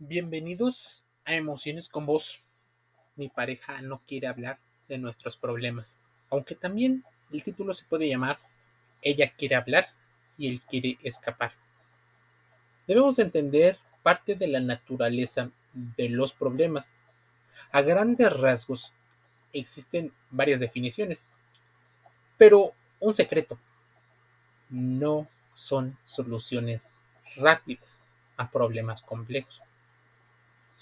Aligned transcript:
Bienvenidos 0.00 1.04
a 1.24 1.36
Emociones 1.36 1.88
con 1.88 2.04
Vos. 2.04 2.42
Mi 3.14 3.28
pareja 3.28 3.80
no 3.80 4.02
quiere 4.04 4.26
hablar 4.26 4.58
de 4.88 4.98
nuestros 4.98 5.36
problemas, 5.36 6.00
aunque 6.30 6.56
también 6.56 7.04
el 7.30 7.44
título 7.44 7.72
se 7.72 7.84
puede 7.84 8.08
llamar 8.08 8.38
Ella 9.02 9.32
quiere 9.38 9.54
hablar 9.54 9.86
y 10.36 10.48
él 10.48 10.60
quiere 10.62 10.98
escapar. 11.04 11.52
Debemos 12.88 13.20
entender 13.20 13.78
parte 14.02 14.34
de 14.34 14.48
la 14.48 14.58
naturaleza 14.58 15.52
de 15.72 16.08
los 16.08 16.32
problemas. 16.32 16.92
A 17.70 17.80
grandes 17.80 18.36
rasgos 18.36 18.92
existen 19.52 20.12
varias 20.28 20.58
definiciones, 20.58 21.28
pero 22.36 22.72
un 22.98 23.14
secreto, 23.14 23.60
no 24.70 25.28
son 25.52 25.96
soluciones 26.04 26.90
rápidas 27.36 28.02
a 28.36 28.50
problemas 28.50 29.00
complejos. 29.00 29.62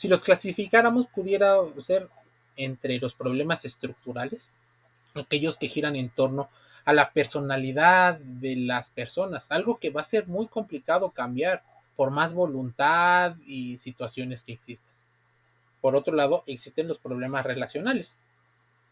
Si 0.02 0.08
los 0.08 0.24
clasificáramos, 0.24 1.06
pudiera 1.06 1.58
ser 1.78 2.08
entre 2.56 2.98
los 2.98 3.14
problemas 3.14 3.64
estructurales, 3.64 4.50
aquellos 5.14 5.56
que 5.56 5.68
giran 5.68 5.94
en 5.94 6.10
torno 6.10 6.50
a 6.84 6.92
la 6.92 7.12
personalidad 7.12 8.18
de 8.18 8.56
las 8.56 8.90
personas, 8.90 9.52
algo 9.52 9.78
que 9.78 9.90
va 9.90 10.00
a 10.00 10.04
ser 10.04 10.26
muy 10.26 10.48
complicado 10.48 11.10
cambiar 11.10 11.62
por 11.94 12.10
más 12.10 12.34
voluntad 12.34 13.36
y 13.46 13.78
situaciones 13.78 14.42
que 14.42 14.54
existen. 14.54 14.92
Por 15.80 15.94
otro 15.94 16.16
lado, 16.16 16.42
existen 16.48 16.88
los 16.88 16.98
problemas 16.98 17.46
relacionales. 17.46 18.18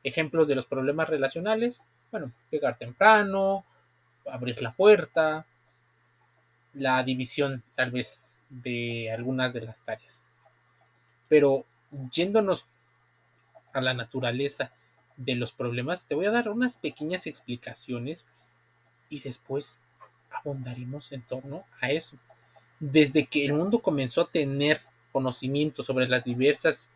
Ejemplos 0.04 0.46
de 0.46 0.54
los 0.54 0.66
problemas 0.66 1.08
relacionales, 1.08 1.82
bueno, 2.12 2.30
llegar 2.52 2.78
temprano, 2.78 3.64
abrir 4.30 4.62
la 4.62 4.70
puerta, 4.70 5.44
la 6.72 7.02
división 7.02 7.64
tal 7.74 7.90
vez 7.90 8.22
de 8.48 9.10
algunas 9.10 9.52
de 9.52 9.62
las 9.62 9.80
tareas. 9.80 10.22
Pero 11.30 11.64
yéndonos 12.12 12.66
a 13.72 13.80
la 13.80 13.94
naturaleza 13.94 14.72
de 15.16 15.36
los 15.36 15.52
problemas, 15.52 16.04
te 16.04 16.14
voy 16.14 16.26
a 16.26 16.30
dar 16.30 16.48
unas 16.48 16.76
pequeñas 16.76 17.26
explicaciones 17.26 18.26
y 19.08 19.20
después 19.20 19.80
abundaremos 20.30 21.12
en 21.12 21.22
torno 21.22 21.64
a 21.80 21.92
eso. 21.92 22.18
Desde 22.80 23.26
que 23.26 23.44
el 23.44 23.52
mundo 23.52 23.78
comenzó 23.78 24.22
a 24.22 24.30
tener 24.30 24.80
conocimiento 25.12 25.82
sobre 25.82 26.08
las 26.08 26.24
diversas 26.24 26.90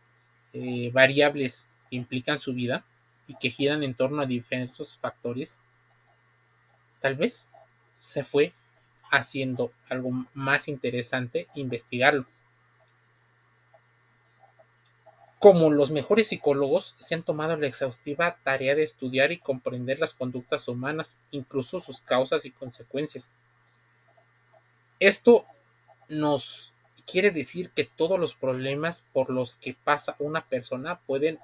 eh, 0.52 0.91
variables 0.92 1.69
que 1.88 1.96
implican 1.96 2.41
su 2.41 2.54
vida 2.54 2.84
y 3.28 3.36
que 3.36 3.50
giran 3.50 3.82
en 3.84 3.94
torno 3.94 4.20
a 4.20 4.26
diversos 4.26 4.98
factores, 4.98 5.60
tal 7.00 7.14
vez 7.14 7.46
se 8.00 8.24
fue 8.24 8.52
haciendo 9.12 9.72
algo 9.88 10.26
más 10.34 10.66
interesante 10.66 11.46
investigarlo. 11.54 12.26
Como 15.45 15.70
los 15.70 15.91
mejores 15.91 16.28
psicólogos 16.28 16.95
se 16.98 17.14
han 17.14 17.23
tomado 17.23 17.55
la 17.59 17.67
exhaustiva 17.67 18.39
tarea 18.45 18.75
de 18.75 18.83
estudiar 18.83 19.31
y 19.31 19.37
comprender 19.37 19.98
las 20.00 20.14
conductas 20.14 20.69
humanas, 20.69 21.19
incluso 21.33 21.81
sus 21.81 22.00
causas 22.00 22.47
y 22.47 22.50
consecuencias. 22.50 23.31
Esto 24.98 25.45
nos 26.09 26.72
quiere 27.06 27.31
decir 27.31 27.69
que 27.72 27.84
todos 27.84 28.19
los 28.19 28.33
problemas 28.33 29.05
por 29.12 29.28
los 29.28 29.59
que 29.59 29.77
pasa 29.84 30.17
una 30.19 30.47
persona 30.47 31.00
pueden 31.00 31.39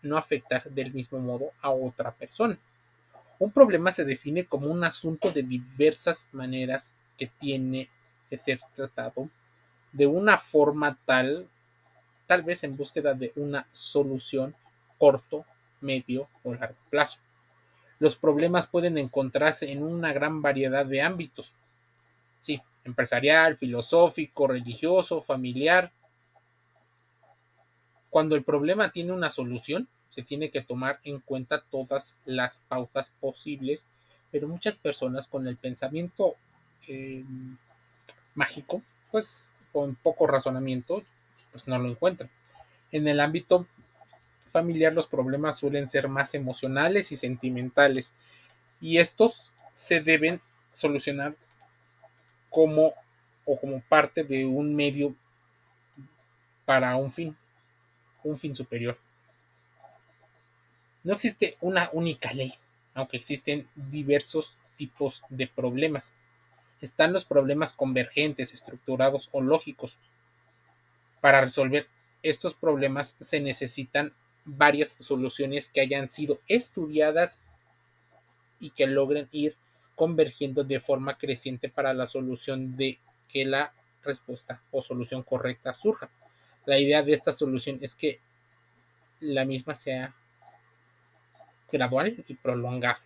no 0.00 0.16
afectar 0.16 0.70
del 0.70 0.94
mismo 0.94 1.18
modo 1.18 1.50
a 1.60 1.70
otra 1.70 2.12
persona. 2.12 2.56
Un 3.40 3.50
problema 3.50 3.90
se 3.90 4.04
define 4.04 4.44
como 4.44 4.68
un 4.68 4.84
asunto 4.84 5.32
de 5.32 5.42
diversas 5.42 6.28
maneras 6.30 6.94
que 7.16 7.26
tiene 7.26 7.90
que 8.30 8.36
ser 8.36 8.60
tratado 8.76 9.28
de 9.92 10.06
una 10.06 10.38
forma 10.38 10.96
tal, 11.04 11.48
tal 12.28 12.42
vez 12.42 12.62
en 12.62 12.76
búsqueda 12.76 13.14
de 13.14 13.32
una 13.34 13.66
solución 13.72 14.54
corto, 14.98 15.44
medio 15.80 16.28
o 16.44 16.54
largo 16.54 16.76
plazo. 16.90 17.18
Los 17.98 18.16
problemas 18.16 18.66
pueden 18.66 18.98
encontrarse 18.98 19.72
en 19.72 19.82
una 19.82 20.12
gran 20.12 20.42
variedad 20.42 20.84
de 20.86 21.00
ámbitos. 21.00 21.54
Sí, 22.38 22.60
empresarial, 22.84 23.56
filosófico, 23.56 24.46
religioso, 24.46 25.20
familiar. 25.20 25.90
Cuando 28.10 28.36
el 28.36 28.44
problema 28.44 28.92
tiene 28.92 29.12
una 29.12 29.30
solución, 29.30 29.88
se 30.10 30.22
tiene 30.22 30.50
que 30.50 30.62
tomar 30.62 31.00
en 31.04 31.20
cuenta 31.20 31.64
todas 31.70 32.18
las 32.26 32.60
pautas 32.68 33.10
posibles, 33.20 33.88
pero 34.30 34.48
muchas 34.48 34.76
personas 34.76 35.28
con 35.28 35.46
el 35.46 35.56
pensamiento 35.56 36.36
eh, 36.88 37.24
mágico, 38.34 38.82
pues 39.10 39.54
con 39.72 39.94
poco 39.94 40.26
razonamiento, 40.26 41.02
pues 41.50 41.66
no 41.66 41.78
lo 41.78 41.88
encuentran. 41.88 42.30
En 42.92 43.06
el 43.08 43.20
ámbito 43.20 43.66
familiar 44.50 44.92
los 44.92 45.06
problemas 45.06 45.58
suelen 45.58 45.86
ser 45.86 46.08
más 46.08 46.34
emocionales 46.34 47.12
y 47.12 47.16
sentimentales 47.16 48.14
y 48.80 48.98
estos 48.98 49.52
se 49.74 50.00
deben 50.00 50.40
solucionar 50.72 51.36
como 52.50 52.94
o 53.44 53.58
como 53.58 53.80
parte 53.80 54.24
de 54.24 54.44
un 54.44 54.74
medio 54.74 55.14
para 56.64 56.96
un 56.96 57.10
fin, 57.10 57.36
un 58.22 58.36
fin 58.36 58.54
superior. 58.54 58.98
No 61.02 61.14
existe 61.14 61.56
una 61.60 61.88
única 61.92 62.32
ley, 62.32 62.52
aunque 62.94 63.16
existen 63.16 63.68
diversos 63.74 64.58
tipos 64.76 65.22
de 65.30 65.46
problemas. 65.46 66.14
Están 66.80 67.12
los 67.12 67.24
problemas 67.24 67.72
convergentes, 67.72 68.52
estructurados 68.52 69.30
o 69.32 69.40
lógicos. 69.40 69.98
Para 71.20 71.40
resolver 71.40 71.88
estos 72.22 72.54
problemas 72.54 73.16
se 73.20 73.40
necesitan 73.40 74.12
varias 74.44 74.96
soluciones 75.00 75.70
que 75.70 75.80
hayan 75.80 76.08
sido 76.08 76.40
estudiadas 76.48 77.40
y 78.60 78.70
que 78.70 78.86
logren 78.86 79.28
ir 79.30 79.56
convergiendo 79.94 80.64
de 80.64 80.80
forma 80.80 81.18
creciente 81.18 81.68
para 81.68 81.92
la 81.92 82.06
solución 82.06 82.76
de 82.76 82.98
que 83.28 83.44
la 83.44 83.72
respuesta 84.02 84.62
o 84.70 84.80
solución 84.80 85.22
correcta 85.22 85.74
surja. 85.74 86.08
La 86.66 86.78
idea 86.78 87.02
de 87.02 87.12
esta 87.12 87.32
solución 87.32 87.78
es 87.82 87.94
que 87.94 88.20
la 89.20 89.44
misma 89.44 89.74
sea 89.74 90.14
gradual 91.70 92.24
y 92.26 92.34
prolongada, 92.34 93.00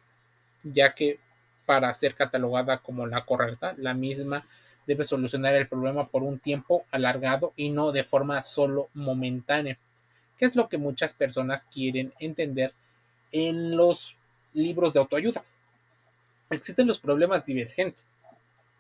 ya 0.62 0.95
que 0.95 1.19
para 1.67 1.93
ser 1.95 2.15
catalogada 2.15 2.78
como 2.78 3.06
la 3.06 3.25
correcta, 3.25 3.75
la 3.78 3.95
misma 3.95 4.47
debe 4.87 5.04
solucionar 5.04 5.54
el 5.54 5.69
problema 5.69 6.09
por 6.09 6.22
un 6.22 6.38
tiempo 6.38 6.84
alargado 6.91 7.53
y 7.56 7.70
no 7.70 7.93
de 7.93 8.04
forma 8.04 8.43
solo 8.43 8.88
momentánea, 8.94 9.78
que 10.37 10.47
es 10.47 10.56
lo 10.56 10.69
que 10.69 10.78
muchas 10.78 11.15
personas 11.15 11.66
quieren 11.66 12.12
entender 12.19 12.75
en 13.31 13.76
los 13.76 14.16
libros 14.54 14.92
de 14.92 15.00
autoayuda. 15.00 15.44
Existen 16.50 16.87
los 16.87 16.98
problemas 16.98 17.47
divergentes. 17.47 18.10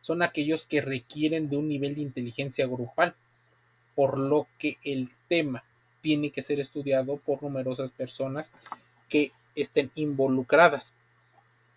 Son 0.00 0.22
aquellos 0.22 0.66
que 0.66 0.80
requieren 0.80 1.48
de 1.48 1.56
un 1.56 1.68
nivel 1.68 1.94
de 1.94 2.02
inteligencia 2.02 2.66
grupal, 2.66 3.14
por 3.94 4.18
lo 4.18 4.46
que 4.58 4.78
el 4.84 5.08
tema 5.28 5.64
tiene 6.00 6.30
que 6.30 6.42
ser 6.42 6.60
estudiado 6.60 7.16
por 7.16 7.42
numerosas 7.42 7.92
personas 7.92 8.52
que 9.08 9.30
estén 9.54 9.90
involucradas. 9.94 10.94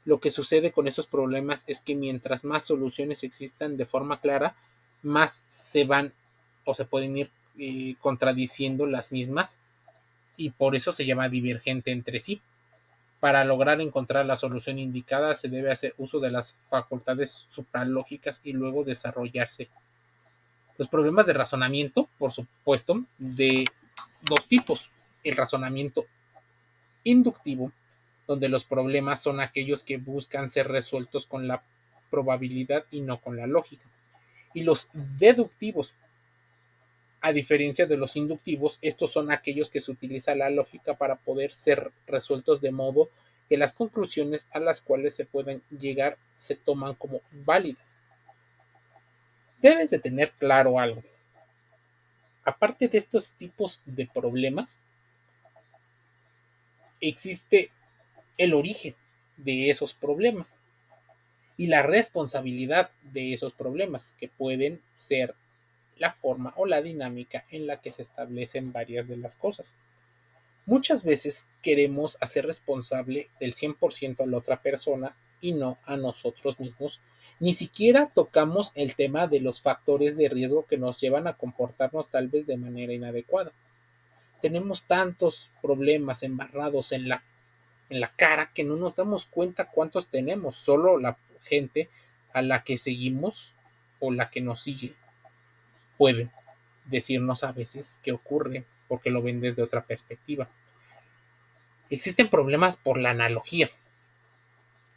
Lo 0.06 0.20
que 0.20 0.32
sucede 0.32 0.72
con 0.72 0.88
esos 0.88 1.08
problemas 1.08 1.64
es 1.68 1.82
que 1.82 1.96
mientras 1.96 2.46
más 2.46 2.64
soluciones 2.64 3.24
existan 3.24 3.76
de 3.76 3.86
forma 3.86 4.22
clara, 4.22 4.56
más 5.02 5.44
se 5.48 5.84
van 5.84 6.14
o 6.64 6.74
se 6.74 6.86
pueden 6.86 7.18
ir 7.18 7.32
eh, 7.58 7.96
contradiciendo 8.00 8.86
las 8.86 9.12
mismas 9.12 9.60
y 10.38 10.52
por 10.52 10.76
eso 10.76 10.92
se 10.92 11.06
llama 11.06 11.30
divergente 11.30 11.92
entre 11.92 12.20
sí. 12.20 12.42
Para 13.20 13.44
lograr 13.46 13.82
encontrar 13.82 14.26
la 14.26 14.36
solución 14.36 14.78
indicada 14.78 15.34
se 15.34 15.50
debe 15.50 15.72
hacer 15.72 15.96
uso 15.98 16.20
de 16.20 16.30
las 16.30 16.60
facultades 16.70 17.48
supralógicas 17.50 18.42
y 18.44 18.54
luego 18.54 18.84
desarrollarse. 18.84 19.70
Los 20.78 20.88
problemas 20.88 21.26
de 21.26 21.34
razonamiento, 21.34 22.10
por 22.20 22.32
supuesto, 22.32 23.03
de 23.18 23.66
dos 24.22 24.47
tipos. 24.47 24.91
El 25.24 25.35
razonamiento 25.35 26.06
inductivo, 27.03 27.72
donde 28.26 28.50
los 28.50 28.66
problemas 28.66 29.22
son 29.22 29.40
aquellos 29.40 29.84
que 29.84 29.98
buscan 29.98 30.50
ser 30.50 30.68
resueltos 30.68 31.26
con 31.26 31.48
la 31.48 31.64
probabilidad 32.10 32.86
y 32.92 33.02
no 33.02 33.20
con 33.20 33.38
la 33.38 33.48
lógica. 33.48 33.86
Y 34.54 34.64
los 34.64 34.88
deductivos, 34.94 35.96
a 37.22 37.32
diferencia 37.34 37.86
de 37.86 37.98
los 37.98 38.16
inductivos, 38.16 38.80
estos 38.82 39.12
son 39.12 39.32
aquellos 39.32 39.70
que 39.70 39.82
se 39.82 39.92
utiliza 39.92 40.36
la 40.36 40.50
lógica 40.50 40.96
para 40.96 41.18
poder 41.18 41.54
ser 41.54 41.92
resueltos 42.08 42.62
de 42.62 42.72
modo 42.72 43.10
que 43.50 43.58
las 43.58 43.74
conclusiones 43.74 44.48
a 44.52 44.60
las 44.60 44.82
cuales 44.82 45.16
se 45.16 45.26
pueden 45.26 45.62
llegar 45.70 46.18
se 46.36 46.56
toman 46.56 46.96
como 46.96 47.22
válidas. 47.32 48.00
Debes 49.62 49.90
de 49.90 50.00
tener 50.00 50.32
claro 50.32 50.80
algo. 50.80 51.04
Aparte 52.44 52.88
de 52.88 52.98
estos 52.98 53.32
tipos 53.32 53.82
de 53.86 54.08
problemas, 54.08 54.80
existe 57.02 57.72
el 58.37 58.53
origen 58.53 58.96
de 59.37 59.70
esos 59.70 59.93
problemas 59.93 60.58
y 61.58 61.67
la 61.67 61.82
responsabilidad 61.82 62.91
de 63.14 63.34
esos 63.34 63.53
problemas, 63.53 64.16
que 64.20 64.28
pueden 64.28 64.82
ser 64.93 65.35
la 65.97 66.11
forma 66.11 66.53
o 66.58 66.66
la 66.66 66.82
dinámica 66.82 67.46
en 67.49 67.67
la 67.67 67.79
que 67.79 67.91
se 67.91 68.02
establecen 68.02 68.73
varias 68.73 69.08
de 69.08 69.17
las 69.17 69.35
cosas. 69.35 69.76
Muchas 70.66 71.03
veces 71.03 71.47
queremos 71.61 72.17
hacer 72.22 72.46
responsable 72.46 73.29
del 73.40 73.53
100% 73.53 74.22
a 74.22 74.26
la 74.26 74.38
otra 74.38 74.61
persona 74.61 75.16
y 75.40 75.53
no 75.53 75.78
a 75.85 75.96
nosotros 75.96 76.59
mismos. 76.59 77.02
Ni 77.40 77.53
siquiera 77.53 78.08
tocamos 78.08 78.72
el 78.76 78.96
tema 78.96 79.28
de 79.28 79.40
los 79.40 79.61
factores 79.61 80.17
de 80.17 80.28
riesgo 80.28 80.66
que 80.66 80.78
nos 80.78 80.99
llevan 80.99 81.28
a 81.28 81.38
comportarnos 81.38 82.09
tal 82.09 82.29
vez 82.29 82.47
de 82.47 82.58
manera 82.58 82.93
inadecuada. 82.93 83.52
Tenemos 84.41 84.84
tantos 84.84 85.52
problemas 85.61 86.23
embarrados 86.23 86.91
en 86.91 87.09
la, 87.09 87.23
en 87.90 87.99
la 87.99 88.09
cara 88.09 88.52
que 88.53 88.64
no 88.64 88.76
nos 88.76 88.96
damos 88.96 89.26
cuenta 89.26 89.70
cuántos 89.70 90.08
tenemos. 90.08 90.55
Solo 90.55 90.97
la 90.97 91.17
gente 91.43 91.90
a 92.34 92.41
la 92.41 92.64
que 92.64 92.78
seguimos 92.78 93.55
o 93.99 94.11
la 94.11 94.29
que 94.29 94.41
nos 94.41 94.61
sigue 94.61 94.93
puede 95.97 96.29
decirnos 96.85 97.43
a 97.43 97.52
veces 97.52 97.99
qué 98.03 98.11
ocurre 98.11 98.66
porque 98.87 99.09
lo 99.09 99.22
ven 99.22 99.40
desde 99.40 99.64
otra 99.64 99.85
perspectiva. 99.85 100.49
Existen 101.90 102.29
problemas 102.29 102.78
por 102.78 102.97
la 102.97 103.11
analogía. 103.11 103.70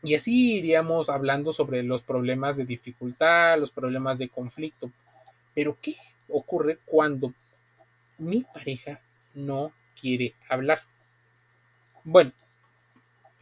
Y 0.03 0.15
así 0.15 0.57
iríamos 0.57 1.11
hablando 1.11 1.53
sobre 1.53 1.83
los 1.83 2.03
problemas 2.03 2.57
de 2.57 2.65
dificultad, 2.65 3.59
los 3.59 3.71
problemas 3.71 4.19
de 4.19 4.29
conflicto. 4.29 4.91
Pero 5.55 5.77
¿qué 5.81 5.97
ocurre 6.29 6.79
cuando 6.85 7.35
mi 8.19 8.45
pareja 8.45 9.01
no 9.35 9.73
quiere 10.01 10.35
hablar? 10.49 10.81
Bueno, 12.05 12.33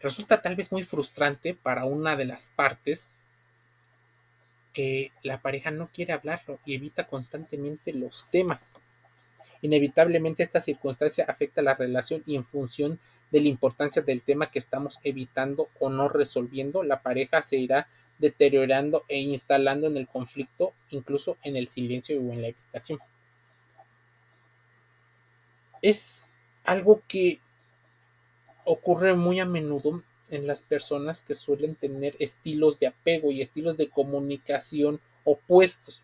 resulta 0.00 0.42
tal 0.42 0.56
vez 0.56 0.72
muy 0.72 0.84
frustrante 0.84 1.54
para 1.54 1.84
una 1.84 2.16
de 2.16 2.26
las 2.26 2.50
partes 2.50 3.10
que 4.72 5.10
la 5.22 5.40
pareja 5.40 5.70
no 5.70 5.88
quiere 5.88 6.12
hablarlo 6.12 6.58
y 6.66 6.74
evita 6.74 7.06
constantemente 7.06 7.94
los 7.94 8.26
temas. 8.30 8.72
Inevitablemente 9.62 10.42
esta 10.42 10.60
circunstancia 10.60 11.24
afecta 11.26 11.62
la 11.62 11.74
relación 11.74 12.22
y 12.26 12.36
en 12.36 12.44
función 12.44 13.00
de 13.30 13.40
la 13.40 13.48
importancia 13.48 14.02
del 14.02 14.22
tema 14.22 14.50
que 14.50 14.58
estamos 14.58 15.00
evitando 15.02 15.68
o 15.80 15.88
no 15.88 16.08
resolviendo, 16.08 16.82
la 16.82 17.02
pareja 17.02 17.42
se 17.42 17.56
irá 17.56 17.88
deteriorando 18.18 19.04
e 19.08 19.18
instalando 19.18 19.86
en 19.86 19.96
el 19.96 20.06
conflicto, 20.06 20.72
incluso 20.90 21.36
en 21.42 21.56
el 21.56 21.68
silencio 21.68 22.20
o 22.20 22.32
en 22.32 22.42
la 22.42 22.48
evitación. 22.48 22.98
Es 25.82 26.32
algo 26.64 27.02
que 27.08 27.40
ocurre 28.66 29.14
muy 29.14 29.40
a 29.40 29.46
menudo 29.46 30.02
en 30.28 30.46
las 30.46 30.60
personas 30.62 31.22
que 31.22 31.34
suelen 31.34 31.76
tener 31.76 32.16
estilos 32.18 32.78
de 32.78 32.88
apego 32.88 33.30
y 33.30 33.40
estilos 33.40 33.76
de 33.76 33.88
comunicación 33.88 35.00
opuestos. 35.24 36.02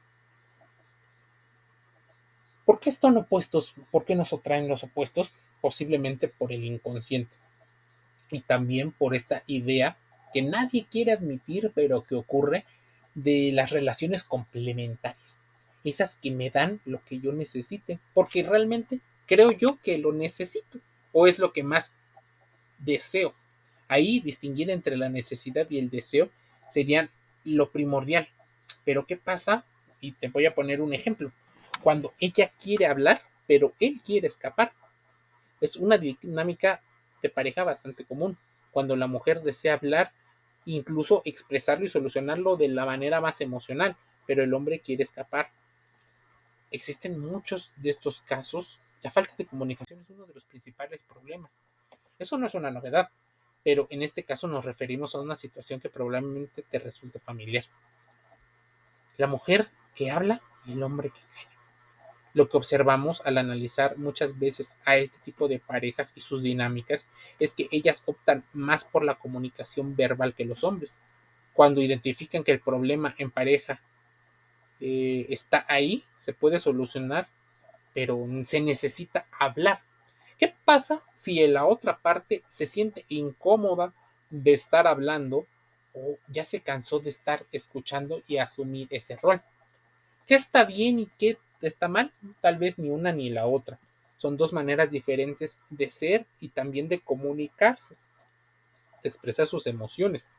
¿Por 2.64 2.78
qué 2.78 2.88
están 2.88 3.16
opuestos? 3.16 3.74
¿Por 3.90 4.04
qué 4.04 4.14
nos 4.14 4.32
atraen 4.32 4.68
los 4.68 4.84
opuestos? 4.84 5.32
Posiblemente 5.60 6.28
por 6.28 6.52
el 6.52 6.64
inconsciente. 6.64 7.36
Y 8.30 8.40
también 8.40 8.92
por 8.92 9.14
esta 9.14 9.42
idea 9.46 9.98
que 10.32 10.42
nadie 10.42 10.86
quiere 10.88 11.12
admitir, 11.12 11.72
pero 11.74 12.04
que 12.04 12.14
ocurre 12.14 12.64
de 13.14 13.50
las 13.52 13.70
relaciones 13.70 14.22
complementarias. 14.22 15.40
Esas 15.84 16.16
que 16.16 16.30
me 16.30 16.48
dan 16.48 16.80
lo 16.84 17.04
que 17.04 17.18
yo 17.18 17.32
necesite, 17.32 17.98
porque 18.14 18.42
realmente 18.44 19.00
creo 19.26 19.50
yo 19.50 19.78
que 19.82 19.98
lo 19.98 20.12
necesito, 20.12 20.78
o 21.12 21.26
es 21.26 21.38
lo 21.38 21.52
que 21.52 21.64
más 21.64 21.92
deseo. 22.84 23.34
Ahí 23.88 24.20
distinguir 24.20 24.70
entre 24.70 24.96
la 24.96 25.08
necesidad 25.08 25.66
y 25.70 25.78
el 25.78 25.90
deseo 25.90 26.30
serían 26.68 27.10
lo 27.44 27.70
primordial. 27.70 28.28
Pero 28.84 29.06
¿qué 29.06 29.16
pasa? 29.16 29.64
Y 30.00 30.12
te 30.12 30.28
voy 30.28 30.46
a 30.46 30.54
poner 30.54 30.80
un 30.80 30.94
ejemplo 30.94 31.32
cuando 31.82 32.14
ella 32.18 32.52
quiere 32.62 32.86
hablar, 32.86 33.22
pero 33.46 33.74
él 33.80 34.00
quiere 34.04 34.28
escapar. 34.28 34.72
Es 35.60 35.76
una 35.76 35.98
dinámica 35.98 36.82
de 37.22 37.28
pareja 37.28 37.64
bastante 37.64 38.04
común. 38.04 38.38
Cuando 38.70 38.96
la 38.96 39.06
mujer 39.06 39.42
desea 39.42 39.74
hablar, 39.74 40.12
incluso 40.64 41.22
expresarlo 41.24 41.84
y 41.84 41.88
solucionarlo 41.88 42.56
de 42.56 42.68
la 42.68 42.86
manera 42.86 43.20
más 43.20 43.40
emocional, 43.40 43.96
pero 44.26 44.42
el 44.42 44.54
hombre 44.54 44.80
quiere 44.80 45.02
escapar. 45.02 45.50
Existen 46.70 47.18
muchos 47.18 47.72
de 47.76 47.90
estos 47.90 48.22
casos. 48.22 48.80
La 49.02 49.10
falta 49.10 49.34
de 49.36 49.46
comunicación 49.46 50.00
es 50.00 50.10
uno 50.10 50.26
de 50.26 50.34
los 50.34 50.44
principales 50.44 51.02
problemas. 51.02 51.58
Eso 52.22 52.38
no 52.38 52.46
es 52.46 52.54
una 52.54 52.70
novedad, 52.70 53.10
pero 53.62 53.86
en 53.90 54.02
este 54.02 54.24
caso 54.24 54.46
nos 54.48 54.64
referimos 54.64 55.14
a 55.14 55.20
una 55.20 55.36
situación 55.36 55.80
que 55.80 55.90
probablemente 55.90 56.62
te 56.62 56.78
resulte 56.78 57.18
familiar. 57.18 57.64
La 59.16 59.26
mujer 59.26 59.68
que 59.94 60.10
habla 60.10 60.40
y 60.64 60.72
el 60.72 60.82
hombre 60.82 61.10
que 61.10 61.20
calla. 61.20 61.48
Lo 62.34 62.48
que 62.48 62.56
observamos 62.56 63.20
al 63.26 63.36
analizar 63.36 63.98
muchas 63.98 64.38
veces 64.38 64.78
a 64.84 64.96
este 64.96 65.18
tipo 65.18 65.48
de 65.48 65.58
parejas 65.58 66.12
y 66.16 66.22
sus 66.22 66.42
dinámicas 66.42 67.06
es 67.38 67.54
que 67.54 67.68
ellas 67.70 68.02
optan 68.06 68.44
más 68.52 68.84
por 68.84 69.04
la 69.04 69.16
comunicación 69.16 69.96
verbal 69.96 70.34
que 70.34 70.46
los 70.46 70.64
hombres. 70.64 71.00
Cuando 71.52 71.82
identifican 71.82 72.42
que 72.42 72.52
el 72.52 72.60
problema 72.60 73.14
en 73.18 73.30
pareja 73.30 73.82
eh, 74.80 75.26
está 75.28 75.66
ahí, 75.68 76.04
se 76.16 76.32
puede 76.32 76.58
solucionar, 76.58 77.28
pero 77.92 78.26
se 78.44 78.60
necesita 78.60 79.26
hablar. 79.38 79.82
¿Qué 80.42 80.52
pasa 80.64 81.04
si 81.14 81.40
en 81.40 81.52
la 81.52 81.66
otra 81.66 81.98
parte 81.98 82.42
se 82.48 82.66
siente 82.66 83.04
incómoda 83.08 83.94
de 84.28 84.52
estar 84.52 84.88
hablando 84.88 85.46
o 85.94 86.16
ya 86.26 86.44
se 86.44 86.62
cansó 86.62 86.98
de 86.98 87.10
estar 87.10 87.46
escuchando 87.52 88.24
y 88.26 88.38
asumir 88.38 88.88
ese 88.90 89.14
rol? 89.14 89.40
¿Qué 90.26 90.34
está 90.34 90.64
bien 90.64 90.98
y 90.98 91.06
qué 91.16 91.38
está 91.60 91.86
mal, 91.86 92.12
tal 92.40 92.58
vez 92.58 92.76
ni 92.76 92.88
una 92.90 93.12
ni 93.12 93.30
la 93.30 93.46
otra. 93.46 93.78
Son 94.16 94.36
dos 94.36 94.52
maneras 94.52 94.90
diferentes 94.90 95.60
de 95.70 95.92
ser 95.92 96.26
y 96.40 96.48
también 96.48 96.88
de 96.88 96.98
comunicarse, 96.98 97.94
de 99.00 99.08
expresar 99.08 99.46
sus 99.46 99.68
emociones. 99.68 100.32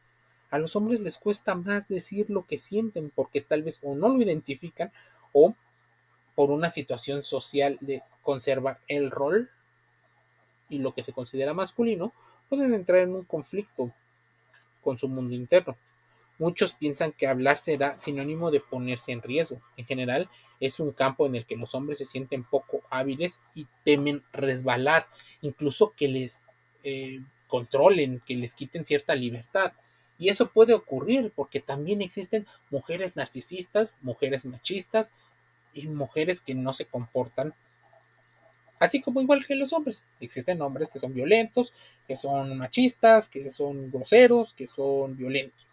A 0.52 0.58
los 0.58 0.76
hombres 0.76 1.00
les 1.00 1.18
cuesta 1.18 1.56
más 1.56 1.88
decir 1.88 2.30
lo 2.30 2.46
que 2.46 2.58
sienten 2.58 3.10
porque 3.10 3.40
tal 3.40 3.64
vez 3.64 3.80
o 3.82 3.96
no 3.96 4.10
lo 4.10 4.22
identifican 4.22 4.92
o 5.32 5.56
por 6.36 6.52
una 6.52 6.68
situación 6.68 7.24
social 7.24 7.78
de 7.80 8.04
conservar 8.22 8.80
el 8.90 9.10
rol 9.10 9.50
y 10.74 10.80
lo 10.80 10.94
que 10.94 11.04
se 11.04 11.14
considera 11.14 11.54
masculino, 11.54 12.14
pueden 12.50 12.74
entrar 12.74 13.00
en 13.00 13.16
un 13.16 13.24
conflicto 13.24 13.92
con 14.82 14.98
su 14.98 15.08
mundo 15.08 15.36
interno. 15.36 15.78
Muchos 16.40 16.74
piensan 16.74 17.12
que 17.12 17.28
hablar 17.28 17.60
será 17.60 17.98
sinónimo 17.98 18.50
de 18.50 18.60
ponerse 18.60 19.12
en 19.12 19.22
riesgo. 19.22 19.62
En 19.78 19.86
general, 19.86 20.30
es 20.60 20.80
un 20.80 20.92
campo 20.92 21.28
en 21.28 21.36
el 21.36 21.46
que 21.46 21.56
los 21.56 21.76
hombres 21.76 22.00
se 22.00 22.06
sienten 22.06 22.44
poco 22.44 22.82
hábiles 22.90 23.42
y 23.54 23.68
temen 23.84 24.24
resbalar, 24.34 25.08
incluso 25.42 25.94
que 25.96 26.08
les 26.08 26.44
eh, 26.84 27.22
controlen, 27.48 28.22
que 28.26 28.36
les 28.36 28.56
quiten 28.56 28.84
cierta 28.84 29.14
libertad. 29.14 29.74
Y 30.18 30.30
eso 30.30 30.48
puede 30.48 30.74
ocurrir 30.74 31.32
porque 31.36 31.60
también 31.60 32.02
existen 32.02 32.48
mujeres 32.72 33.16
narcisistas, 33.16 33.98
mujeres 34.02 34.46
machistas 34.46 35.14
y 35.74 35.88
mujeres 35.88 36.42
que 36.42 36.56
no 36.56 36.74
se 36.74 36.86
comportan 36.86 37.54
así 38.80 39.02
como 39.02 39.22
igual 39.22 39.46
que 39.46 39.56
los 39.56 39.74
hombres. 39.74 40.04
Existen 40.20 40.62
hombres 40.62 40.90
que 40.90 41.00
son 41.00 41.14
violentos, 41.14 41.74
que 42.08 42.16
son 42.16 42.58
machistas, 42.58 43.30
que 43.30 43.50
son 43.50 43.92
groseros, 43.92 44.54
que 44.54 44.68
son 44.68 45.16
violentos. 45.16 45.68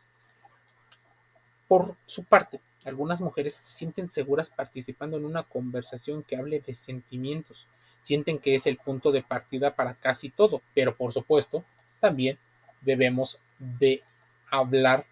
Por 1.67 1.97
su 2.07 2.25
parte, 2.25 2.61
algunas 2.85 3.21
mujeres 3.21 3.55
se 3.55 3.73
sienten 3.73 4.09
seguras 4.09 4.51
participando 4.51 5.17
en 5.17 5.25
una 5.25 5.43
conversación 5.43 6.23
que 6.23 6.37
hable 6.37 6.61
de 6.61 6.75
sentimientos. 6.75 7.69
Sienten 8.01 8.39
que 8.39 8.55
es 8.55 8.67
el 8.67 8.79
punto 8.79 9.13
de 9.13 9.23
partida 9.23 9.75
para 9.75 9.95
casi 9.95 10.31
todo, 10.31 10.63
pero 10.75 10.97
por 10.97 11.13
supuesto, 11.13 11.65
también 12.01 12.39
debemos 12.81 13.39
de 13.59 14.03
hablar 14.51 15.05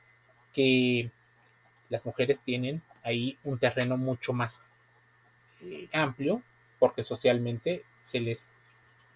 que 0.53 1.11
las 1.91 2.05
mujeres 2.07 2.41
tienen 2.41 2.83
ahí 3.03 3.39
un 3.45 3.59
terreno 3.59 3.97
mucho 3.97 4.33
más 4.33 4.63
eh, 5.63 5.89
amplio 5.93 6.43
porque 6.79 7.03
socialmente 7.03 7.85
se 8.03 8.21
les 8.21 8.51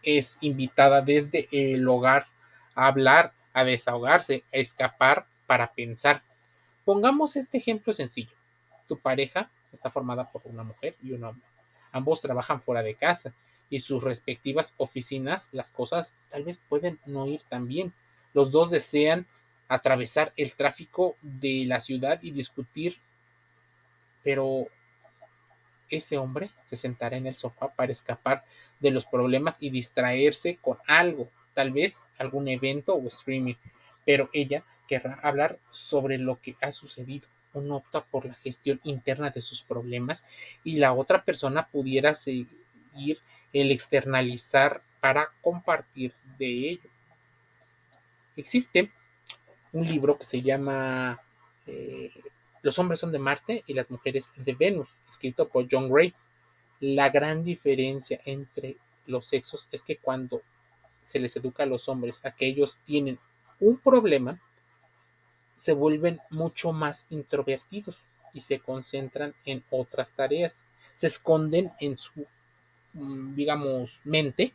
es 0.02 0.38
invitada 0.40 1.00
desde 1.00 1.49
el 1.52 1.87
hogar 1.88 2.26
a 2.75 2.87
hablar, 2.87 3.33
a 3.52 3.64
desahogarse, 3.64 4.45
a 4.52 4.57
escapar 4.57 5.26
para 5.47 5.73
pensar. 5.73 6.23
Pongamos 6.85 7.37
este 7.37 7.59
ejemplo 7.59 7.92
sencillo. 7.92 8.33
Tu 8.88 8.99
pareja 8.99 9.50
está 9.73 9.90
formada 9.90 10.31
por 10.31 10.42
una 10.47 10.64
mujer 10.64 10.97
y 11.02 11.12
un 11.12 11.25
hombre. 11.25 11.47
Ambos 11.92 12.21
trabajan 12.21 12.61
fuera 12.61 12.83
de 12.83 12.95
casa 12.95 13.33
y 13.71 13.81
sus 13.81 14.02
respectivas 14.02 14.75
oficinas 14.76 15.49
las 15.52 15.71
cosas 15.71 16.16
tal 16.31 16.45
vez 16.45 16.61
pueden 16.69 16.99
no 17.07 17.26
ir 17.26 17.42
tan 17.45 17.69
bien. 17.69 17.95
Los 18.35 18.50
dos 18.50 18.71
desean 18.71 19.26
atravesar 19.69 20.33
el 20.37 20.54
tráfico 20.54 21.16
de 21.23 21.64
la 21.66 21.81
ciudad 21.81 22.19
y 22.23 22.33
discutir, 22.33 22.99
pero 24.23 24.66
ese 25.93 26.19
hombre 26.19 26.51
se 26.65 26.75
sentará 26.75 27.17
en 27.17 27.27
el 27.27 27.37
sofá 27.37 27.69
para 27.69 27.93
escapar 27.93 28.45
de 28.81 28.91
los 28.91 29.05
problemas 29.05 29.59
y 29.61 29.71
distraerse 29.71 30.57
con 30.57 30.79
algo, 30.87 31.31
tal 31.55 31.71
vez 31.71 32.07
algún 32.19 32.49
evento 32.49 32.95
o 32.95 33.07
streaming, 33.07 33.55
pero 34.05 34.31
ella 34.33 34.65
querrá 34.89 35.21
hablar 35.23 35.59
sobre 35.71 36.19
lo 36.19 36.41
que 36.41 36.57
ha 36.63 36.73
sucedido, 36.73 37.29
uno 37.53 37.77
opta 37.77 38.05
por 38.05 38.25
la 38.25 38.35
gestión 38.35 38.81
interna 38.85 39.31
de 39.31 39.43
sus 39.43 39.63
problemas 39.63 40.27
y 40.65 40.79
la 40.79 40.95
otra 40.95 41.25
persona 41.25 41.69
pudiera 41.69 42.15
seguir 42.15 43.21
el 43.53 43.71
externalizar 43.71 44.83
para 45.01 45.31
compartir 45.43 46.15
de 46.39 46.71
ello. 46.71 46.91
Existe 48.37 48.91
un 49.73 49.87
libro 49.87 50.17
que 50.17 50.25
se 50.25 50.41
llama 50.41 51.21
eh, 51.67 52.11
Los 52.62 52.78
hombres 52.78 53.00
son 53.00 53.12
de 53.12 53.19
Marte 53.19 53.64
y 53.66 53.75
las 53.75 53.90
mujeres 53.90 54.31
de 54.37 54.54
Venus, 54.54 54.95
escrito 55.09 55.49
por 55.49 55.66
John 55.71 55.90
Gray. 55.90 56.14
La 56.81 57.11
gran 57.11 57.45
diferencia 57.45 58.21
entre 58.25 58.76
los 59.07 59.25
sexos 59.26 59.69
es 59.71 59.83
que 59.83 59.97
cuando 59.97 60.42
se 61.02 61.19
les 61.19 61.37
educa 61.37 61.64
a 61.64 61.66
los 61.66 61.88
hombres 61.88 62.25
a 62.25 62.35
que 62.35 62.47
ellos 62.47 62.78
tienen 62.85 63.19
un 63.61 63.78
problema, 63.78 64.40
se 65.57 65.73
vuelven 65.73 66.21
mucho 66.31 66.73
más 66.73 67.07
introvertidos 67.11 68.04
y 68.33 68.40
se 68.40 68.61
concentran 68.61 69.35
en 69.45 69.64
otras 69.71 70.14
tareas. 70.14 70.64
Se 70.95 71.09
esconden 71.09 71.73
en 71.81 71.99
su, 71.99 72.26
mm, 72.95 73.35
digamos, 73.35 74.00
mente 74.04 74.54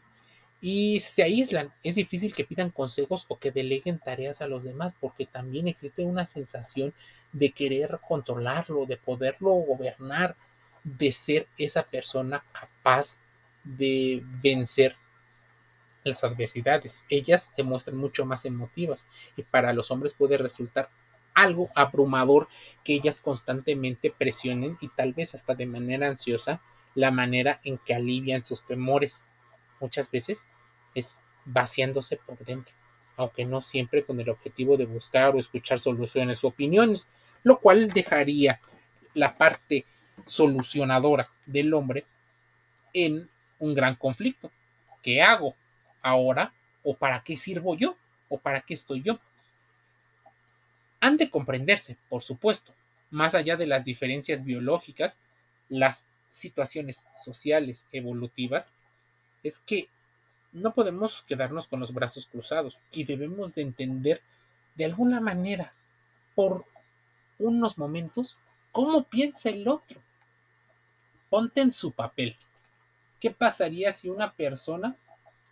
y 0.62 1.00
se 1.00 1.24
aíslan. 1.24 1.72
Es 1.84 1.96
difícil 1.96 2.34
que 2.34 2.44
pidan 2.44 2.72
consejos 2.72 3.26
o 3.28 3.38
que 3.38 3.52
deleguen 3.52 4.00
tareas 4.00 4.42
a 4.42 4.48
los 4.48 4.64
demás 4.64 4.96
porque 5.00 5.26
también 5.26 5.68
existe 5.68 6.04
una 6.04 6.26
sensación 6.26 6.94
de 7.32 7.52
querer 7.52 8.00
controlarlo, 8.08 8.86
de 8.86 8.98
poderlo 8.98 9.52
gobernar, 9.52 10.36
de 10.84 11.12
ser 11.12 11.48
esa 11.58 11.84
persona 11.84 12.44
capaz 12.52 13.20
de 13.64 14.24
vencer 14.42 14.96
las 16.04 16.24
adversidades. 16.24 17.06
Ellas 17.10 17.52
se 17.54 17.64
muestran 17.64 17.98
mucho 17.98 18.26
más 18.26 18.46
emotivas 18.46 19.08
y 19.36 19.44
para 19.44 19.74
los 19.74 19.92
hombres 19.92 20.14
puede 20.14 20.38
resultar 20.38 20.90
algo 21.34 21.70
abrumador 21.76 22.48
que 22.84 22.94
ellas 22.94 23.20
constantemente 23.20 24.12
presionen 24.18 24.78
y 24.82 24.88
tal 24.88 25.14
vez 25.14 25.36
hasta 25.36 25.54
de 25.54 25.68
manera 25.68 26.08
ansiosa 26.08 26.62
la 26.96 27.12
manera 27.12 27.62
en 27.64 27.78
que 27.78 27.94
alivian 27.94 28.44
sus 28.44 28.66
temores. 28.66 29.24
Muchas 29.80 30.10
veces 30.12 30.46
es 30.96 31.18
vaciándose 31.46 32.18
por 32.18 32.38
dentro, 32.40 32.74
aunque 33.16 33.46
no 33.46 33.62
siempre 33.62 34.04
con 34.04 34.20
el 34.20 34.30
objetivo 34.30 34.78
de 34.78 34.86
buscar 34.86 35.36
o 35.36 35.40
escuchar 35.40 35.80
soluciones 35.80 36.44
o 36.44 36.50
opiniones, 36.50 37.10
lo 37.44 37.60
cual 37.60 37.90
dejaría 37.90 38.60
la 39.14 39.38
parte 39.38 39.86
solucionadora 40.26 41.30
del 41.46 41.74
hombre 41.74 42.06
en 42.94 43.30
un 43.60 43.74
gran 43.74 43.96
conflicto. 43.96 44.52
¿Qué 45.02 45.22
hago? 45.22 45.56
ahora 46.08 46.54
o 46.84 46.96
para 46.96 47.22
qué 47.24 47.38
sirvo 47.38 47.76
yo 47.76 47.98
o 48.30 48.40
para 48.40 48.62
qué 48.62 48.74
estoy 48.74 49.02
yo. 49.02 49.20
Han 51.00 51.18
de 51.18 51.30
comprenderse, 51.30 51.98
por 52.10 52.24
supuesto, 52.24 52.74
más 53.10 53.36
allá 53.36 53.56
de 53.58 53.68
las 53.68 53.84
diferencias 53.84 54.44
biológicas, 54.44 55.20
las 55.70 56.06
situaciones 56.30 57.08
sociales 57.16 57.88
evolutivas, 57.92 58.74
es 59.48 59.60
que 59.60 59.90
no 60.52 60.74
podemos 60.74 61.24
quedarnos 61.24 61.68
con 61.68 61.80
los 61.80 61.94
brazos 61.94 62.26
cruzados 62.26 62.80
y 62.92 63.04
debemos 63.04 63.54
de 63.54 63.62
entender 63.62 64.22
de 64.76 64.86
alguna 64.86 65.20
manera 65.20 65.74
por 66.36 66.66
unos 67.40 67.78
momentos 67.78 68.38
cómo 68.72 69.04
piensa 69.04 69.50
el 69.50 69.68
otro. 69.68 70.02
Ponte 71.30 71.62
en 71.62 71.72
su 71.72 71.92
papel. 71.92 72.38
¿Qué 73.20 73.32
pasaría 73.32 73.92
si 73.92 74.10
una 74.10 74.34
persona 74.34 74.96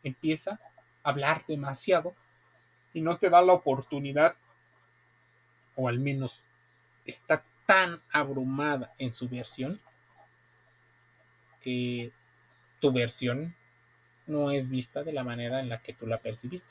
empieza 0.04 0.60
a 1.04 1.10
hablar 1.10 1.46
demasiado 1.48 2.16
y 2.94 3.02
no 3.02 3.18
te 3.18 3.30
da 3.30 3.42
la 3.42 3.54
oportunidad, 3.54 4.36
o 5.76 5.90
al 5.90 6.00
menos 6.00 6.44
está 7.06 7.44
tan 7.66 8.02
abrumada 8.12 8.94
en 8.98 9.14
su 9.14 9.28
versión, 9.28 9.82
que 11.62 12.12
tu 12.80 12.94
versión 12.94 13.56
no 14.28 14.52
es 14.52 14.70
vista 14.70 15.04
de 15.04 15.14
la 15.14 15.24
manera 15.24 15.60
en 15.60 15.70
la 15.70 15.82
que 15.82 15.94
tú 15.94 16.08
la 16.08 16.20
percibiste. 16.20 16.70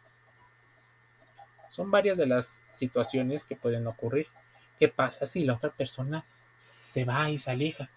Son 1.70 1.90
varias 1.90 2.16
de 2.16 2.26
las 2.26 2.64
situaciones 2.72 3.44
que 3.44 3.56
pueden 3.56 3.86
ocurrir. 3.86 4.28
¿Qué 4.78 4.88
pasa 4.88 5.26
si 5.26 5.44
la 5.44 5.54
otra 5.54 5.70
persona 5.70 6.24
se 6.58 7.04
va 7.04 7.30
y 7.30 7.38
se 7.38 7.50
aleja? 7.50 7.90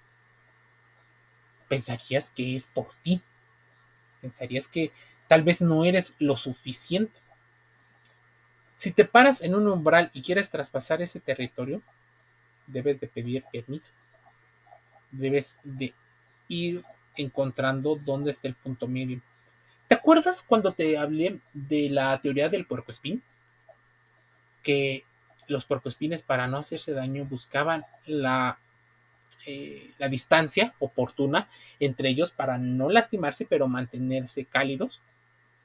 Pensarías 1.68 2.32
que 2.32 2.56
es 2.56 2.68
por 2.68 2.90
ti. 3.04 3.22
Pensarías 4.22 4.68
que 4.68 4.92
tal 5.28 5.44
vez 5.44 5.62
no 5.62 5.86
eres 5.86 6.16
lo 6.20 6.36
suficiente. 6.36 7.20
Si 8.74 8.92
te 8.92 9.06
paras 9.06 9.42
en 9.42 9.56
un 9.56 9.68
umbral 9.68 10.12
y 10.14 10.22
quieres 10.22 10.50
traspasar 10.50 11.02
ese 11.02 11.20
territorio, 11.20 11.82
debes 12.68 13.00
de 13.00 13.08
pedir 13.08 13.44
permiso. 13.52 13.92
Debes 15.12 15.60
de 15.64 15.94
ir 16.48 16.84
encontrando 17.16 17.96
dónde 17.96 18.32
está 18.32 18.48
el 18.48 18.56
punto 18.56 18.88
medio. 18.88 19.22
¿Te 19.88 19.96
acuerdas 19.96 20.44
cuando 20.48 20.74
te 20.74 20.98
hablé 20.98 21.39
de 21.53 21.89
la 21.89 22.20
teoría 22.22 22.50
del 22.50 22.65
puercoespín? 22.65 23.24
Que 24.63 25.03
los 25.48 25.65
puercoespines 25.65 26.22
para 26.22 26.48
no 26.48 26.58
hacerse 26.58 26.94
daño 26.94 27.25
buscaban 27.25 27.86
la 28.06 28.60
eh, 29.46 29.91
la 29.98 30.10
distancia 30.10 30.74
oportuna 30.79 31.50
entre 31.79 32.10
ellos 32.10 32.32
para 32.32 32.58
no 32.58 32.89
lastimarse 32.89 33.46
pero 33.46 33.67
mantenerse 33.67 34.46
cálidos 34.46 35.03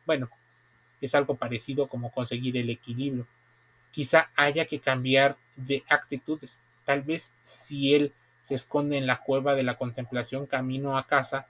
bueno, 0.05 0.31
es 1.01 1.15
algo 1.15 1.37
parecido 1.37 1.89
como 1.89 2.13
conseguir 2.13 2.57
el 2.57 2.71
equilibrio. 2.71 3.27
Quizá 3.91 4.31
haya 4.37 4.65
que 4.65 4.81
cambiar 4.81 5.37
de 5.57 5.85
actitudes. 5.89 6.63
Tal 6.85 7.03
vez 7.03 7.35
si 7.43 7.95
él 7.95 8.13
se 8.43 8.55
esconde 8.55 8.97
en 8.97 9.07
la 9.07 9.21
cueva 9.21 9.55
de 9.55 9.63
la 9.63 9.77
contemplación 9.77 10.47
camino 10.47 10.97
a 10.97 11.07
casa, 11.07 11.47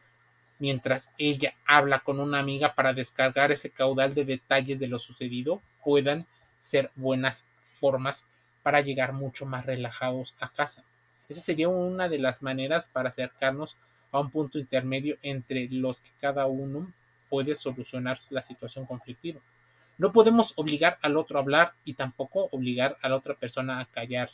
mientras 0.63 1.11
ella 1.19 1.55
habla 1.67 1.99
con 1.99 2.21
una 2.21 2.39
amiga 2.39 2.77
para 2.77 2.95
descargar 2.95 3.51
ese 3.51 3.71
caudal 3.71 4.15
de 4.15 4.25
detalles 4.25 4.79
de 4.79 4.87
lo 4.87 5.01
sucedido, 5.01 5.61
puedan 5.83 6.25
ser 6.61 6.93
buenas 6.95 7.49
formas 7.65 8.25
para 8.63 8.81
llegar 8.81 9.13
mucho 9.13 9.45
más 9.45 9.67
relajados 9.67 10.37
a 10.39 10.51
casa. 10.51 10.85
Esa 11.29 11.41
sería 11.41 11.69
una 11.69 12.09
de 12.09 12.21
las 12.21 12.45
maneras 12.45 12.89
para 12.89 13.09
acercarnos 13.09 13.77
a 14.13 14.21
un 14.21 14.31
punto 14.31 14.57
intermedio 14.57 15.17
entre 15.23 15.67
los 15.69 16.01
que 16.01 16.11
cada 16.21 16.47
uno 16.47 16.93
puede 17.29 17.57
solucionar 17.57 18.21
la 18.31 18.45
situación 18.45 18.87
conflictiva. 18.87 19.41
No 19.99 20.13
podemos 20.13 20.53
obligar 20.55 20.97
al 21.03 21.17
otro 21.17 21.41
a 21.41 21.43
hablar 21.43 21.73
y 21.85 21.95
tampoco 21.95 22.49
obligar 22.53 22.97
a 23.03 23.09
la 23.09 23.17
otra 23.17 23.35
persona 23.35 23.81
a 23.81 23.87
callar. 23.87 24.31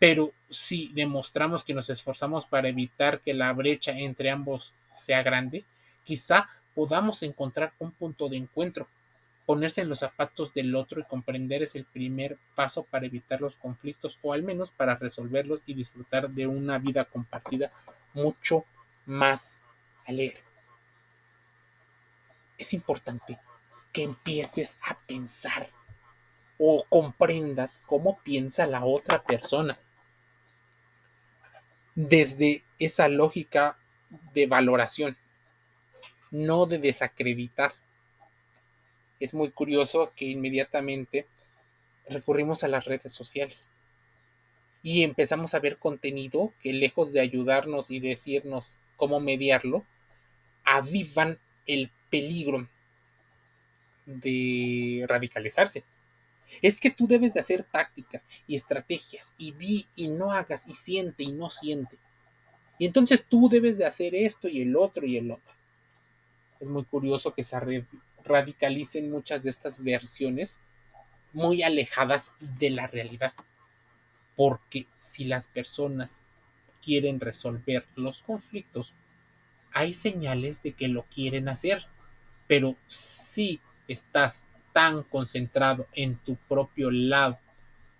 Pero 0.00 0.32
si 0.48 0.88
demostramos 0.88 1.64
que 1.64 1.74
nos 1.74 1.88
esforzamos 1.90 2.46
para 2.46 2.68
evitar 2.68 3.20
que 3.20 3.34
la 3.34 3.52
brecha 3.52 3.92
entre 3.92 4.30
ambos 4.30 4.74
sea 4.88 5.22
grande, 5.22 5.64
quizá 6.02 6.48
podamos 6.74 7.22
encontrar 7.22 7.72
un 7.78 7.92
punto 7.92 8.28
de 8.28 8.38
encuentro. 8.38 8.88
Ponerse 9.46 9.82
en 9.82 9.88
los 9.88 10.00
zapatos 10.00 10.52
del 10.52 10.74
otro 10.74 11.00
y 11.00 11.04
comprender 11.04 11.62
es 11.62 11.76
el 11.76 11.84
primer 11.84 12.36
paso 12.56 12.82
para 12.82 13.06
evitar 13.06 13.40
los 13.40 13.54
conflictos 13.54 14.18
o 14.22 14.32
al 14.32 14.42
menos 14.42 14.72
para 14.72 14.96
resolverlos 14.96 15.62
y 15.66 15.74
disfrutar 15.74 16.28
de 16.30 16.48
una 16.48 16.78
vida 16.78 17.04
compartida 17.04 17.70
mucho 18.12 18.64
más 19.06 19.64
alegre 20.06 20.42
es 22.60 22.74
importante 22.74 23.40
que 23.90 24.02
empieces 24.02 24.78
a 24.86 24.96
pensar 25.06 25.70
o 26.58 26.84
comprendas 26.88 27.82
cómo 27.86 28.20
piensa 28.22 28.66
la 28.66 28.84
otra 28.84 29.22
persona. 29.24 29.78
Desde 32.08 32.62
esa 32.78 33.08
lógica 33.08 33.76
de 34.32 34.46
valoración, 34.46 35.18
no 36.30 36.64
de 36.64 36.78
desacreditar. 36.78 37.74
Es 39.20 39.34
muy 39.34 39.50
curioso 39.50 40.10
que 40.16 40.24
inmediatamente 40.24 41.26
recurrimos 42.08 42.64
a 42.64 42.68
las 42.68 42.86
redes 42.86 43.12
sociales 43.12 43.68
y 44.82 45.02
empezamos 45.02 45.52
a 45.52 45.58
ver 45.58 45.76
contenido 45.76 46.54
que 46.62 46.72
lejos 46.72 47.12
de 47.12 47.20
ayudarnos 47.20 47.90
y 47.90 48.00
decirnos 48.00 48.80
cómo 48.96 49.20
mediarlo, 49.20 49.84
avivan 50.64 51.38
el 51.66 51.90
peligro 52.08 52.66
de 54.06 55.04
radicalizarse. 55.06 55.84
Es 56.62 56.80
que 56.80 56.90
tú 56.90 57.06
debes 57.06 57.34
de 57.34 57.40
hacer 57.40 57.64
tácticas 57.64 58.26
y 58.46 58.54
estrategias 58.56 59.34
y 59.38 59.52
vi 59.52 59.86
y 59.94 60.08
no 60.08 60.32
hagas 60.32 60.66
y 60.66 60.74
siente 60.74 61.22
y 61.22 61.32
no 61.32 61.50
siente. 61.50 61.98
Y 62.78 62.86
entonces 62.86 63.24
tú 63.24 63.48
debes 63.48 63.78
de 63.78 63.84
hacer 63.84 64.14
esto 64.14 64.48
y 64.48 64.62
el 64.62 64.76
otro 64.76 65.06
y 65.06 65.16
el 65.16 65.30
otro. 65.30 65.54
Es 66.60 66.68
muy 66.68 66.84
curioso 66.84 67.34
que 67.34 67.42
se 67.42 67.86
radicalicen 68.24 69.10
muchas 69.10 69.42
de 69.42 69.50
estas 69.50 69.82
versiones 69.82 70.60
muy 71.32 71.62
alejadas 71.62 72.32
de 72.40 72.70
la 72.70 72.86
realidad. 72.86 73.32
Porque 74.36 74.86
si 74.98 75.24
las 75.24 75.48
personas 75.48 76.22
quieren 76.82 77.20
resolver 77.20 77.86
los 77.96 78.22
conflictos, 78.22 78.94
hay 79.72 79.94
señales 79.94 80.62
de 80.62 80.72
que 80.72 80.88
lo 80.88 81.04
quieren 81.04 81.48
hacer. 81.48 81.86
Pero 82.46 82.76
si 82.86 83.60
estás 83.88 84.46
tan 84.72 85.02
concentrado 85.04 85.86
en 85.92 86.16
tu 86.16 86.36
propio 86.36 86.90
lado 86.90 87.38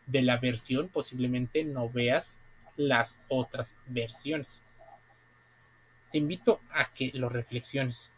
de 0.07 0.23
la 0.23 0.39
versión, 0.39 0.89
posiblemente 0.89 1.65
no 1.65 1.89
veas 1.89 2.41
las 2.77 3.21
otras 3.29 3.77
versiones. 3.87 4.65
Te 6.11 6.19
invito 6.19 6.61
a 6.71 6.93
que 6.93 7.11
lo 7.15 7.29
reflexiones. 7.29 8.13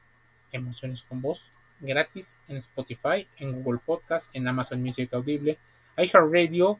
Emociones 0.52 1.02
con 1.02 1.22
voz, 1.22 1.52
gratis 1.80 2.42
en 2.48 2.56
Spotify, 2.58 3.26
en 3.38 3.62
Google 3.62 3.80
Podcast, 3.84 4.34
en 4.34 4.46
Amazon 4.46 4.82
Music 4.82 5.12
Audible, 5.14 5.58
iHeartRadio, 5.96 6.78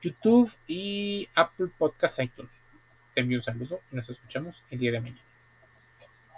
YouTube 0.00 0.52
y 0.66 1.28
Apple 1.34 1.68
Podcast 1.78 2.20
iTunes. 2.20 2.64
Te 3.14 3.22
envío 3.22 3.38
un 3.38 3.42
saludo 3.42 3.80
y 3.90 3.96
nos 3.96 4.08
escuchamos 4.10 4.62
el 4.70 4.78
día 4.78 4.92
de 4.92 5.00
mañana. 5.00 5.33